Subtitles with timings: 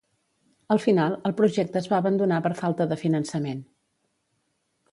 [0.75, 3.63] Al final, el projecte es va abandonar per falta de finançament.